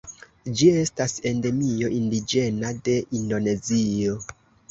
[0.59, 4.19] Ĝi estas endemio indiĝena de Indonezio.